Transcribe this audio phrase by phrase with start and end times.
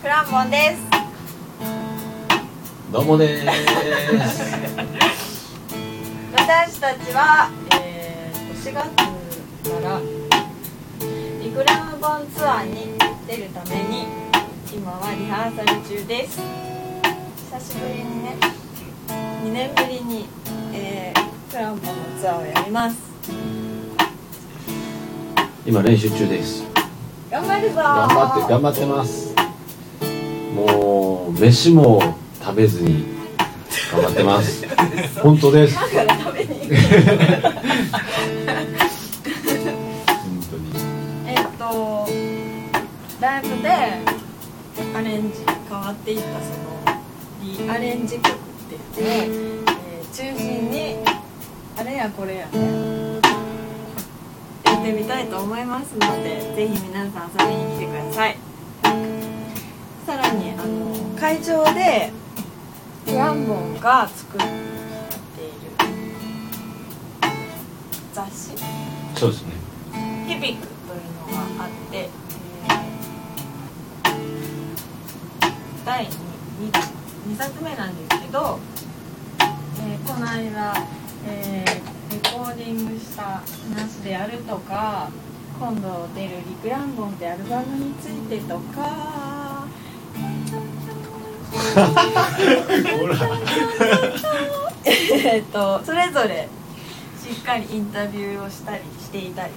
[0.00, 0.80] クランボンです。
[2.90, 3.46] どうもです。
[6.32, 8.82] 私たちは、えー、4月か
[9.84, 10.00] ら
[11.42, 12.94] リクラムボンツアーに
[13.26, 14.06] 出るために
[14.72, 16.40] 今はリハーサル中です。
[17.52, 18.38] 久しぶりにね
[19.44, 20.30] 2年ぶりに、
[20.72, 22.96] えー、クランボンのツアーをやります。
[25.66, 26.64] 今練習中です。
[27.30, 27.84] 頑張るぞー。
[27.84, 29.29] 頑張って頑張ってます
[30.54, 32.02] もう飯も
[32.42, 33.06] 食べずに
[33.92, 34.64] 頑張ってます。
[35.22, 35.76] 本当です。
[35.78, 35.88] 本
[40.50, 40.72] 当に。
[41.26, 42.08] えっと
[43.20, 43.68] ライブで
[44.94, 46.28] アレンジ変わっていったそ
[46.90, 47.00] の
[47.64, 48.36] リアレンジ曲っ
[48.94, 49.70] ていうのを、えー
[50.12, 50.96] 中心に
[51.78, 53.20] あれやこれやね
[54.64, 58.36] やってみたいと思いますのでぜひ皆さん遊びに来てください
[61.20, 62.10] 会場で
[63.04, 64.52] フランボンが作っている
[68.14, 68.56] 雑誌。
[69.16, 69.52] そうですね。
[70.26, 71.00] ヒピックという
[71.32, 72.10] のがあって、えー
[75.84, 76.10] 第 2,
[77.32, 78.58] 2冊目なんですけど、
[79.40, 80.74] えーこの間、
[81.28, 85.08] えーレコーディングした話であるとか
[85.60, 89.09] 今度出る「リクランボン」ってアルバムについてとか
[95.12, 96.48] えっとそれぞれ
[97.18, 99.52] しっかりインタビューをしたりしていたり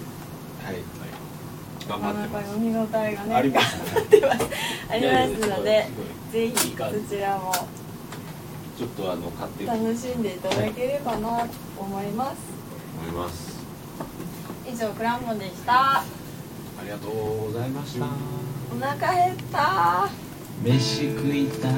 [0.64, 0.76] はい
[1.88, 4.02] 頑なかなか読み応えがねありますね
[4.90, 5.88] ありますので
[6.32, 6.66] ぜひそ
[7.10, 7.38] ちら。
[7.38, 7.52] も
[8.78, 12.38] ちょっとあの買って楽しんでいただければなと思います
[13.08, 13.60] います
[14.68, 16.06] 以上クランボでしたあ
[16.84, 18.06] りがとうございました
[18.76, 20.10] お腹減った
[20.64, 21.74] 飯食いたい。